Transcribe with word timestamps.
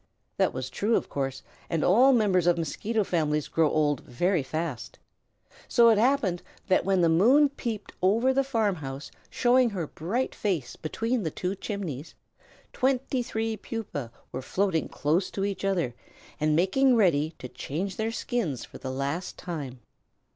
That 0.37 0.51
was 0.51 0.71
true, 0.71 0.95
of 0.95 1.09
course, 1.09 1.43
and 1.69 1.83
all 1.83 2.11
members 2.11 2.47
of 2.47 2.57
Mosquito 2.57 3.03
families 3.03 3.47
grow 3.47 3.69
old 3.69 3.99
very 3.99 4.41
fast. 4.41 4.97
So 5.67 5.89
it 5.89 5.99
happened 5.99 6.41
that 6.69 6.83
when 6.83 7.01
the 7.01 7.07
moon 7.07 7.49
peeped 7.49 7.91
over 8.01 8.33
the 8.33 8.43
farmhouse, 8.43 9.11
showing 9.29 9.69
her 9.69 9.85
bright 9.85 10.33
face 10.33 10.75
between 10.75 11.21
the 11.21 11.29
two 11.29 11.53
chimneys, 11.53 12.15
twenty 12.73 13.21
three 13.21 13.55
Pupæ 13.55 14.09
were 14.31 14.41
floating 14.41 14.89
close 14.89 15.29
to 15.29 15.45
each 15.45 15.63
other 15.63 15.93
and 16.39 16.55
making 16.55 16.95
ready 16.95 17.35
to 17.37 17.47
change 17.47 17.97
their 17.97 18.11
skins 18.11 18.65
for 18.65 18.79
the 18.79 18.89
last 18.89 19.37
time. 19.37 19.81